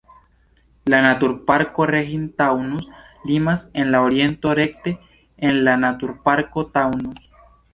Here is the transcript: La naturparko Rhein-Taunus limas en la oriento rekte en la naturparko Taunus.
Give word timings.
La 0.93 1.01
naturparko 1.05 1.85
Rhein-Taunus 1.91 2.87
limas 3.33 3.67
en 3.83 3.93
la 3.97 4.01
oriento 4.09 4.57
rekte 4.63 4.95
en 5.51 5.63
la 5.69 5.77
naturparko 5.87 6.67
Taunus. 6.79 7.33